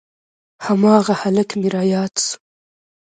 [0.65, 2.35] هماغه هلک مې راياد سو.